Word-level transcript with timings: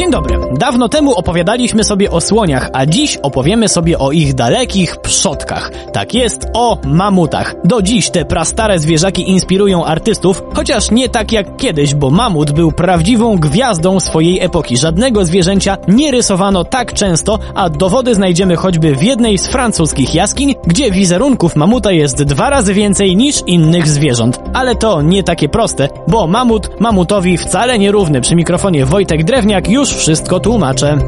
Dzień 0.00 0.10
dobry. 0.10 0.38
Dawno 0.58 0.88
temu 0.88 1.14
opowiadaliśmy 1.14 1.84
sobie 1.84 2.10
o 2.10 2.20
słoniach, 2.20 2.70
a 2.72 2.86
dziś 2.86 3.16
opowiemy 3.16 3.68
sobie 3.68 3.98
o 3.98 4.12
ich 4.12 4.34
dalekich 4.34 4.96
przodkach. 4.96 5.70
Tak 5.92 6.14
jest, 6.14 6.46
o 6.54 6.78
mamutach. 6.84 7.54
Do 7.64 7.82
dziś 7.82 8.10
te 8.10 8.24
prastare 8.24 8.78
zwierzaki 8.78 9.30
inspirują 9.30 9.84
artystów, 9.84 10.42
chociaż 10.54 10.90
nie 10.90 11.08
tak 11.08 11.32
jak 11.32 11.56
kiedyś, 11.56 11.94
bo 11.94 12.10
mamut 12.10 12.52
był 12.52 12.72
prawdziwą 12.72 13.38
gwiazdą 13.38 14.00
swojej 14.00 14.40
epoki. 14.40 14.76
Żadnego 14.76 15.24
zwierzęcia 15.24 15.76
nie 15.88 16.10
rysowano 16.10 16.64
tak 16.64 16.92
często, 16.92 17.38
a 17.54 17.70
dowody 17.70 18.14
znajdziemy 18.14 18.56
choćby 18.56 18.94
w 18.94 19.02
jednej 19.02 19.38
z 19.38 19.48
francuskich 19.48 20.14
jaskiń, 20.14 20.54
gdzie 20.66 20.90
wizerunków 20.90 21.56
mamuta 21.56 21.92
jest 21.92 22.22
dwa 22.22 22.50
razy 22.50 22.74
więcej 22.74 23.16
niż 23.16 23.42
innych 23.46 23.88
zwierząt. 23.88 24.40
Ale 24.54 24.74
to 24.74 25.02
nie 25.02 25.22
takie 25.22 25.48
proste, 25.48 25.88
bo 26.08 26.26
mamut 26.26 26.80
mamutowi 26.80 27.38
wcale 27.38 27.78
nierówny. 27.78 28.20
Przy 28.20 28.36
mikrofonie 28.36 28.86
Wojtek 28.86 29.24
Drewniak 29.24 29.68
już 29.68 29.89
wszystko 29.94 30.40
tłumaczę. 30.40 30.98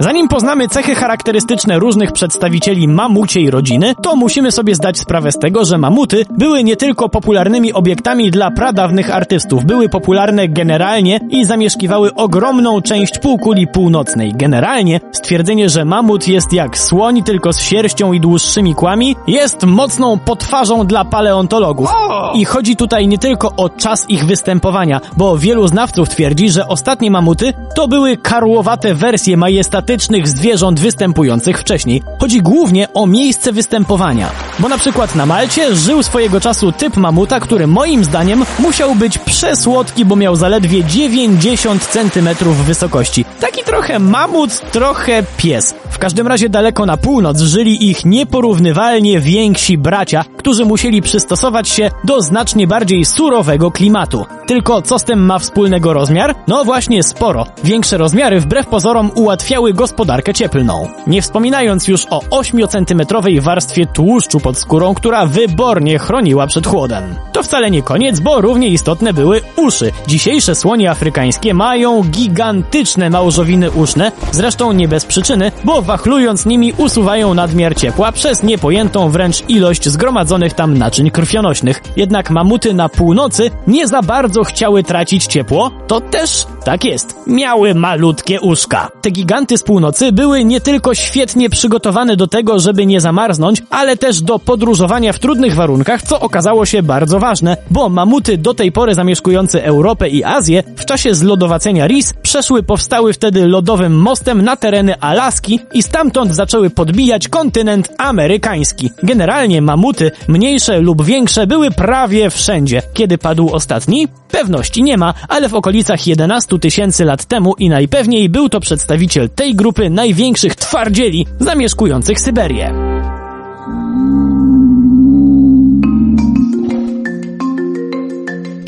Zanim 0.00 0.28
poznamy 0.28 0.68
cechy 0.68 0.94
charakterystyczne 0.94 1.78
różnych 1.78 2.12
przedstawicieli 2.12 2.88
mamuciej 2.88 3.50
rodziny, 3.50 3.94
to 4.02 4.16
musimy 4.16 4.52
sobie 4.52 4.74
zdać 4.74 4.98
sprawę 4.98 5.32
z 5.32 5.38
tego, 5.38 5.64
że 5.64 5.78
mamuty 5.78 6.24
były 6.30 6.64
nie 6.64 6.76
tylko 6.76 7.08
popularnymi 7.08 7.72
obiektami 7.72 8.30
dla 8.30 8.50
pradawnych 8.50 9.14
artystów, 9.14 9.64
były 9.64 9.88
popularne 9.88 10.48
generalnie 10.48 11.20
i 11.30 11.44
zamieszkiwały 11.44 12.14
ogromną 12.14 12.82
część 12.82 13.18
półkuli 13.18 13.66
północnej. 13.66 14.32
Generalnie 14.36 15.00
stwierdzenie, 15.12 15.68
że 15.68 15.84
mamut 15.84 16.28
jest 16.28 16.52
jak 16.52 16.78
słoń, 16.78 17.22
tylko 17.22 17.52
z 17.52 17.60
sierścią 17.60 18.12
i 18.12 18.20
dłuższymi 18.20 18.74
kłami, 18.74 19.16
jest 19.26 19.64
mocną 19.66 20.18
potwarzą 20.18 20.86
dla 20.86 21.04
paleontologów. 21.04 21.90
I 22.34 22.44
chodzi 22.44 22.76
tutaj 22.76 23.08
nie 23.08 23.18
tylko 23.18 23.52
o 23.56 23.68
czas 23.68 24.10
ich 24.10 24.26
występowania, 24.26 25.00
bo 25.16 25.38
wielu 25.38 25.68
znawców 25.68 26.08
twierdzi, 26.08 26.50
że 26.50 26.68
ostatnie 26.68 27.10
mamuty 27.10 27.52
to 27.74 27.88
były 27.88 28.16
karłowate 28.16 28.94
wersje 28.94 29.36
majestatyczne 29.36 29.83
zwierząt 30.24 30.80
występujących 30.80 31.60
wcześniej. 31.60 32.02
Chodzi 32.20 32.42
głównie 32.42 32.92
o 32.92 33.06
miejsce 33.06 33.52
występowania. 33.52 34.30
Bo 34.58 34.68
na 34.68 34.78
przykład 34.78 35.14
na 35.14 35.26
Malcie 35.26 35.76
żył 35.76 36.02
swojego 36.02 36.40
czasu 36.40 36.72
typ 36.72 36.96
mamuta, 36.96 37.40
który 37.40 37.66
moim 37.66 38.04
zdaniem 38.04 38.44
musiał 38.58 38.94
być 38.94 39.18
przesłodki, 39.18 40.04
bo 40.04 40.16
miał 40.16 40.36
zaledwie 40.36 40.84
90 40.84 41.86
cm 41.86 42.28
wysokości. 42.66 43.24
Taki 43.40 43.64
trochę 43.64 43.98
mamut, 43.98 44.70
trochę 44.70 45.22
pies. 45.36 45.74
W 45.90 45.98
każdym 45.98 46.26
razie 46.26 46.48
daleko 46.48 46.86
na 46.86 46.96
północ 46.96 47.40
żyli 47.40 47.90
ich 47.90 48.04
nieporównywalnie 48.04 49.20
więksi 49.20 49.78
bracia, 49.78 50.24
którzy 50.44 50.64
musieli 50.64 51.02
przystosować 51.02 51.68
się 51.68 51.90
do 52.04 52.20
znacznie 52.20 52.66
bardziej 52.66 53.04
surowego 53.04 53.70
klimatu. 53.70 54.26
Tylko 54.46 54.82
co 54.82 54.98
z 54.98 55.04
tym 55.04 55.26
ma 55.26 55.38
wspólnego 55.38 55.92
rozmiar? 55.92 56.34
No 56.46 56.64
właśnie 56.64 57.02
sporo. 57.02 57.46
Większe 57.64 57.98
rozmiary 57.98 58.40
wbrew 58.40 58.66
pozorom 58.66 59.10
ułatwiały 59.14 59.72
gospodarkę 59.72 60.34
cieplną. 60.34 60.88
Nie 61.06 61.22
wspominając 61.22 61.88
już 61.88 62.06
o 62.10 62.20
8-centymetrowej 62.20 63.40
warstwie 63.40 63.86
tłuszczu 63.86 64.40
pod 64.40 64.58
skórą, 64.58 64.94
która 64.94 65.26
wybornie 65.26 65.98
chroniła 65.98 66.46
przed 66.46 66.66
chłodem. 66.66 67.14
Wcale 67.44 67.70
nie 67.70 67.82
koniec, 67.82 68.20
bo 68.20 68.40
równie 68.40 68.68
istotne 68.68 69.12
były 69.12 69.40
uszy. 69.56 69.92
Dzisiejsze 70.06 70.54
słonie 70.54 70.90
afrykańskie 70.90 71.54
mają 71.54 72.02
gigantyczne 72.02 73.10
małżowiny 73.10 73.70
uszne, 73.70 74.12
zresztą 74.32 74.72
nie 74.72 74.88
bez 74.88 75.04
przyczyny, 75.04 75.52
bo 75.64 75.82
wachlując 75.82 76.46
nimi 76.46 76.72
usuwają 76.76 77.34
nadmiar 77.34 77.76
ciepła 77.76 78.12
przez 78.12 78.42
niepojętą 78.42 79.10
wręcz 79.10 79.48
ilość 79.48 79.88
zgromadzonych 79.88 80.52
tam 80.52 80.78
naczyń 80.78 81.10
krwionośnych. 81.10 81.82
Jednak 81.96 82.30
mamuty 82.30 82.74
na 82.74 82.88
północy 82.88 83.50
nie 83.66 83.86
za 83.86 84.02
bardzo 84.02 84.44
chciały 84.44 84.82
tracić 84.82 85.26
ciepło, 85.26 85.70
to 85.86 86.00
też, 86.00 86.46
tak 86.64 86.84
jest, 86.84 87.16
miały 87.26 87.74
malutkie 87.74 88.40
uszka. 88.40 88.90
Te 89.00 89.10
giganty 89.10 89.58
z 89.58 89.62
północy 89.62 90.12
były 90.12 90.44
nie 90.44 90.60
tylko 90.60 90.94
świetnie 90.94 91.50
przygotowane 91.50 92.16
do 92.16 92.26
tego, 92.26 92.58
żeby 92.58 92.86
nie 92.86 93.00
zamarznąć, 93.00 93.62
ale 93.70 93.96
też 93.96 94.20
do 94.20 94.38
podróżowania 94.38 95.12
w 95.12 95.18
trudnych 95.18 95.54
warunkach, 95.54 96.02
co 96.02 96.20
okazało 96.20 96.66
się 96.66 96.82
bardzo 96.82 97.20
ważne, 97.20 97.33
bo 97.70 97.88
mamuty 97.88 98.38
do 98.38 98.54
tej 98.54 98.72
pory 98.72 98.94
zamieszkujące 98.94 99.64
Europę 99.64 100.08
i 100.08 100.24
Azję 100.24 100.62
w 100.76 100.84
czasie 100.84 101.14
zlodowacenia 101.14 101.86
Ris 101.86 102.12
przeszły 102.22 102.62
powstały 102.62 103.12
wtedy 103.12 103.46
lodowym 103.46 104.00
mostem 104.00 104.42
na 104.42 104.56
tereny 104.56 105.00
Alaski 105.00 105.60
i 105.72 105.82
stamtąd 105.82 106.34
zaczęły 106.34 106.70
podbijać 106.70 107.28
kontynent 107.28 107.88
amerykański. 107.98 108.90
Generalnie 109.02 109.62
mamuty, 109.62 110.10
mniejsze 110.28 110.80
lub 110.80 111.04
większe, 111.04 111.46
były 111.46 111.70
prawie 111.70 112.30
wszędzie. 112.30 112.82
Kiedy 112.94 113.18
padł 113.18 113.50
ostatni? 113.50 114.08
Pewności 114.30 114.82
nie 114.82 114.96
ma, 114.96 115.14
ale 115.28 115.48
w 115.48 115.54
okolicach 115.54 116.06
11 116.06 116.58
tysięcy 116.58 117.04
lat 117.04 117.24
temu 117.24 117.54
i 117.58 117.68
najpewniej 117.68 118.28
był 118.28 118.48
to 118.48 118.60
przedstawiciel 118.60 119.30
tej 119.30 119.54
grupy 119.54 119.90
największych 119.90 120.54
twardzieli 120.56 121.26
zamieszkujących 121.40 122.20
Syberię. 122.20 122.93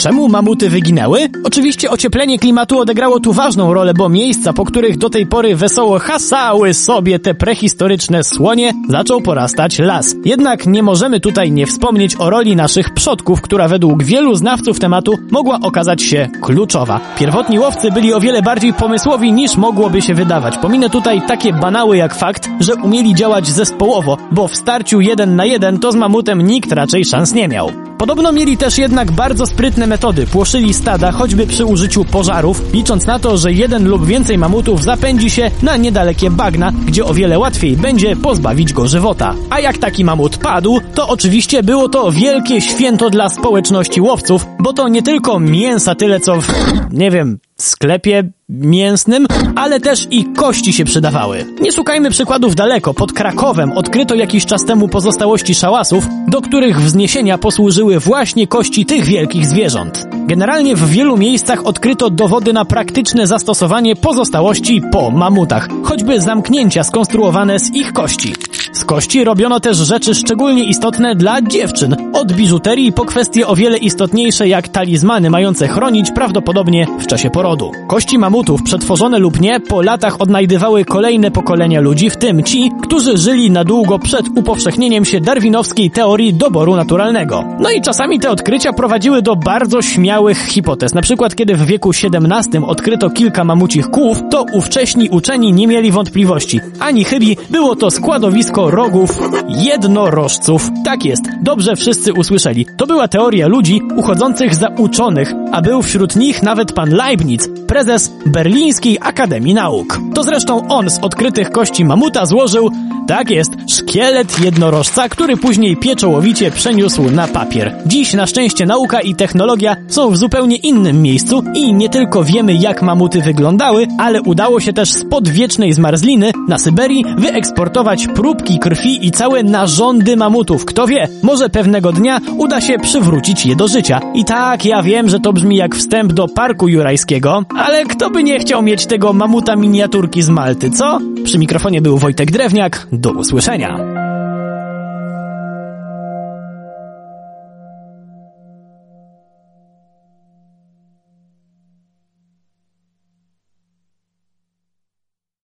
Czemu 0.07 0.29
mamuty 0.29 0.71
wyginęły? 0.71 1.29
Oczywiście 1.45 1.91
ocieplenie 1.91 2.39
klimatu 2.39 2.79
odegrało 2.79 3.21
tu 3.21 3.33
ważną 3.33 3.75
rolę, 3.75 3.95
bo 3.95 4.09
miejsca, 4.09 4.53
po 4.53 4.65
których 4.65 4.99
do 4.99 5.11
tej 5.11 5.27
pory 5.27 5.57
wesoło 5.57 5.99
hasały 5.99 6.75
sobie 6.75 7.19
te 7.19 7.35
prehistoryczne 7.35 8.25
słonie, 8.25 8.73
zaczął 8.89 9.21
porastać 9.21 9.79
las. 9.79 10.15
Jednak 10.25 10.67
nie 10.67 10.83
możemy 10.83 11.21
tutaj 11.21 11.53
nie 11.53 11.67
wspomnieć 11.67 12.17
o 12.19 12.31
roli 12.31 12.57
naszych 12.57 12.95
przodków, 12.95 13.41
która 13.41 13.69
według 13.69 14.03
wielu 14.03 14.35
znawców 14.35 14.81
tematu 14.81 15.19
mogła 15.31 15.61
okazać 15.61 16.03
się 16.03 16.29
kluczowa. 16.43 17.01
Pierwotni 17.19 17.59
łowcy 17.59 17.93
byli 17.93 18.15
o 18.15 18.21
wiele 18.21 18.43
bardziej 18.43 18.73
pomysłowi 18.73 19.33
niż 19.33 19.57
mogłoby 19.57 20.03
się 20.03 20.15
wydawać. 20.15 20.59
Pominę 20.59 20.91
tutaj 20.91 21.23
takie 21.29 21.53
banały 21.53 21.97
jak 21.97 22.15
fakt, 22.15 22.49
że 22.61 22.75
umieli 22.75 23.15
działać 23.15 23.49
zespołowo, 23.49 24.17
bo 24.33 24.49
w 24.49 24.57
starciu 24.57 25.01
jeden 25.01 25.37
na 25.37 25.45
jeden 25.45 25.79
to 25.79 25.93
z 25.93 25.97
mamutem 25.97 26.43
nikt 26.43 26.73
raczej 26.73 27.05
szans 27.05 27.35
nie 27.35 27.49
miał. 27.49 27.86
Podobno 27.99 28.33
mieli 28.33 28.57
też 28.57 28.79
jednak 28.79 29.13
bardzo 29.13 29.47
sprytne 29.47 29.87
metody. 29.87 30.27
Płoszyli 30.27 30.75
stada 30.75 31.13
choćby 31.13 31.47
przy 31.47 31.65
użyciu 31.65 32.05
pożarów, 32.05 32.63
licząc 32.73 33.07
na 33.07 33.19
to, 33.19 33.37
że 33.37 33.53
jeden 33.53 33.89
lub 33.89 34.07
więcej 34.07 34.39
mamutów 34.39 34.83
zapędzi 34.83 35.31
się 35.31 35.51
na 35.63 35.77
niedalekie 35.77 36.31
bagna, 36.31 36.73
gdzie 36.87 37.05
o 37.05 37.15
wiele 37.15 37.39
łatwiej 37.39 37.77
będzie 37.77 38.17
pozbawić 38.17 38.73
go 38.73 38.89
żywota. 38.89 39.35
A 39.51 39.61
jak 39.61 39.79
taki 39.79 40.05
mamut 40.05 40.39
padł, 40.39 40.81
to 40.95 41.09
oczywiście 41.09 41.63
było 41.63 41.89
to 41.89 42.13
wielkie 42.13 42.61
święto 42.61 43.11
dla 43.11 43.29
społeczności 43.29 44.01
łowców, 44.01 44.47
bo 44.59 44.73
to 44.73 44.89
nie 44.89 45.03
tylko 45.03 45.41
mięsa 45.41 45.95
tyle 45.95 46.21
co 46.21 46.41
w, 46.41 46.47
nie 46.93 47.11
wiem, 47.11 47.39
sklepie 47.57 48.31
mięsnym, 48.49 49.27
ale 49.57 49.81
też 49.81 50.07
i 50.11 50.25
kości 50.25 50.73
się 50.73 50.85
przydawały. 50.85 51.45
Nie 51.61 51.73
szukajmy 51.73 52.11
przykładów 52.11 52.55
daleko. 52.55 52.95
Pod 52.95 53.13
Krakowem 53.13 53.73
odkryto 53.73 54.15
jakiś 54.15 54.47
czas 54.47 54.65
temu 54.65 54.89
pozostałości 54.89 55.55
szałasów, 55.55 56.07
do 56.29 56.41
których 56.41 56.81
wzniesienia 56.81 57.39
posłużyły 57.39 58.01
właśnie 58.01 58.47
kości 58.47 58.87
tych 58.87 59.05
wielkich 59.05 59.47
zwierząt. 59.47 60.07
Generalnie 60.27 60.77
w 60.77 60.91
wielu 60.91 61.17
miejscach 61.17 61.67
odkryto 61.67 62.11
dowody 62.11 62.53
na 62.53 62.65
praktyczne 62.65 63.27
zastosowanie 63.27 63.97
pozostałości 63.97 64.83
po 64.93 65.11
mamutach, 65.11 65.69
choćby 65.83 66.21
zamknięcia 66.21 66.85
skonstruowane 66.85 67.59
z 67.59 67.75
ich 67.75 67.93
kości. 67.93 68.35
Z 68.77 68.85
kości 68.85 69.25
robiono 69.25 69.61
też 69.61 69.77
rzeczy 69.77 70.15
szczególnie 70.15 70.65
istotne 70.65 71.15
dla 71.15 71.43
dziewczyn, 71.43 71.97
od 72.13 72.33
biżuterii 72.33 72.93
po 72.93 73.05
kwestie 73.05 73.47
o 73.47 73.57
wiele 73.57 73.79
istotniejsze 73.79 74.49
jak 74.49 74.69
talizmany 74.69 75.31
mające 75.31 75.69
chronić 75.69 76.11
prawdopodobnie 76.11 76.87
w 76.99 77.07
czasie 77.07 77.31
porodu. 77.31 77.73
Kości 77.89 78.19
mamutów, 78.19 78.63
przetworzone 78.63 79.19
lub 79.19 79.41
nie, 79.41 79.61
po 79.61 79.83
latach 79.83 80.21
odnajdywały 80.21 80.85
kolejne 80.85 81.31
pokolenia 81.31 81.81
ludzi, 81.81 82.11
w 82.11 82.17
tym 82.17 82.43
ci, 82.43 82.71
którzy 82.83 83.17
żyli 83.17 83.51
na 83.51 83.65
długo 83.65 83.99
przed 83.99 84.27
upowszechnieniem 84.35 85.05
się 85.05 85.21
darwinowskiej 85.21 85.91
teorii 85.91 86.35
doboru 86.35 86.77
naturalnego. 86.77 87.45
No 87.61 87.71
i 87.71 87.83
czasami 87.83 88.21
te 88.21 88.31
odkrycia 88.31 88.73
prowadziły 88.73 89.23
do 89.23 89.37
bardzo 89.37 89.83
śmiałych 89.83 90.39
hipotez. 90.39 90.95
Na 90.95 91.03
przykład, 91.03 91.35
kiedy 91.35 91.55
w 91.55 91.67
wieku 91.67 91.91
XVII 91.91 92.65
odkryto 92.67 93.11
kilka 93.11 93.45
mamucich 93.45 93.87
kłów, 93.91 94.23
to 94.31 94.45
ówcześni 94.53 95.09
uczeni 95.09 95.53
nie 95.53 95.67
mieli 95.67 95.93
wątpliwości. 95.93 96.61
Ani 96.81 97.05
chybi, 97.05 97.37
było 97.51 97.77
to 97.77 97.91
składowisko 97.91 98.66
rogów 98.71 99.21
jednorożców. 99.49 100.71
Tak 100.85 101.05
jest, 101.05 101.23
dobrze 101.43 101.77
wszyscy 101.77 102.13
usłyszeli. 102.13 102.67
To 102.77 102.87
była 102.87 103.09
teoria 103.09 103.47
ludzi 103.47 103.83
uchodzących 103.97 104.55
za 104.55 104.69
uczonych, 104.69 105.35
a 105.53 105.63
był 105.63 105.83
wśród 105.83 106.17
nich 106.17 106.43
nawet 106.43 106.73
pan 106.73 106.91
Leibniz, 106.91 107.49
prezes 107.67 108.13
Berlińskiej 108.27 108.99
Akademii 109.01 109.55
Nauk. 109.55 110.01
To 110.15 110.23
zresztą 110.23 110.69
on 110.69 110.91
z 110.91 110.99
odkrytych 110.99 111.51
kości 111.51 111.85
mamuta 111.85 112.27
złożył 112.27 112.71
Tak 113.07 113.31
jest, 113.31 113.53
szkielet 113.69 114.41
jednorożca, 114.45 115.09
który 115.09 115.37
później 115.37 115.77
pieczołowicie 115.77 116.51
przeniósł 116.51 117.11
na 117.11 117.29
papier. 117.29 117.75
Dziś 117.87 118.15
na 118.15 118.27
szczęście 118.27 118.67
nauka 118.67 119.01
i 119.01 119.15
technologia 119.15 119.77
są 119.89 120.11
w 120.11 120.17
zupełnie 120.17 120.57
innym 120.57 121.03
miejscu 121.03 121.43
i 121.55 121.75
nie 121.75 121.89
tylko 121.89 122.25
wiemy 122.25 122.55
jak 122.55 122.83
mamuty 122.83 123.23
wyglądały, 123.23 123.87
ale 123.99 124.23
udało 124.23 124.61
się 124.61 124.73
też 124.73 124.93
spod 124.93 125.29
wiecznej 125.29 125.73
zmarzliny 125.73 126.31
na 126.49 126.59
Syberii 126.59 127.05
wyeksportować 127.19 128.07
próbki 128.07 128.59
krwi 128.59 129.07
i 129.07 129.11
całe 129.11 129.43
narządy 129.43 130.17
mamutów. 130.17 130.65
Kto 130.65 130.87
wie, 130.87 131.09
może 131.23 131.49
pewnego 131.49 131.93
dnia 131.93 132.21
uda 132.39 132.61
się 132.61 132.79
przywrócić 132.79 133.47
je 133.47 133.57
do 133.57 133.69
życia. 133.69 134.01
I 134.15 134.25
tak, 134.25 134.65
ja 134.65 134.83
wiem, 134.83 135.09
że 135.09 135.21
to 135.21 135.33
brzmi 135.33 135.57
jak 135.57 135.75
wstęp 135.75 136.13
do 136.13 136.29
Parku 136.29 136.69
Jurajskiego, 136.69 137.45
ale 137.57 137.85
kto 137.85 138.11
by 138.11 138.23
nie 138.23 138.39
chciał 138.39 138.63
mieć 138.63 138.87
tego 138.87 139.13
mamuta 139.13 139.57
miniaturki 139.57 140.23
z 140.23 140.29
Malty, 140.29 140.71
co? 140.71 140.99
Przy 141.25 141.39
mikrofonie 141.39 141.83
był 141.83 141.99
Wojtek 141.99 142.31
Drewniak. 142.31 142.87
Do 142.97 143.11
usłyszenia. 143.11 143.96